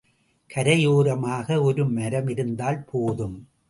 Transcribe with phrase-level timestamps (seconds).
[0.49, 3.51] கரையோரமாக ஒரு மரம் இருந்தால் போதும்.